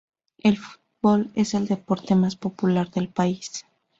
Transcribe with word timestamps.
El 0.39 0.57
fútbol 0.57 1.29
es 1.35 1.53
el 1.53 1.67
deporte 1.67 2.15
más 2.15 2.35
popular 2.35 2.89
del 2.89 3.07
país. 3.09 3.67